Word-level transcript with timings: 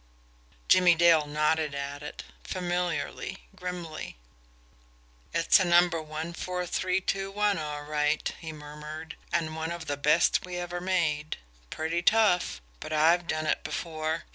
Jimmie 0.67 0.95
Dale 0.95 1.27
nodded 1.27 1.75
at 1.75 2.01
it 2.01 2.23
familiarly, 2.43 3.37
grimly. 3.55 4.17
"It's 5.31 5.59
number 5.59 6.01
one 6.01 6.33
four 6.33 6.65
three 6.65 6.99
two 6.99 7.29
one, 7.29 7.59
all 7.59 7.83
right," 7.83 8.27
he 8.39 8.51
murmured. 8.51 9.15
"And 9.31 9.55
one 9.55 9.69
of 9.71 9.85
the 9.85 9.97
best 9.97 10.43
we 10.43 10.57
ever 10.57 10.81
made. 10.81 11.37
Pretty 11.69 12.01
tough. 12.01 12.61
But 12.79 12.91
I've 12.91 13.27
done 13.27 13.45
it 13.45 13.63
before. 13.63 14.23